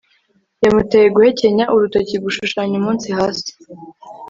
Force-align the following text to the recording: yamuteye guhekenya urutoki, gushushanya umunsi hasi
yamuteye 0.63 1.07
guhekenya 1.15 1.65
urutoki, 1.73 2.15
gushushanya 2.23 2.75
umunsi 2.81 3.07
hasi 3.17 3.51